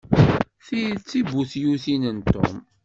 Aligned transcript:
Ti 0.65 0.81
d 0.99 1.01
tibutyutin 1.09 2.03
n 2.15 2.17
Tom. 2.29 2.55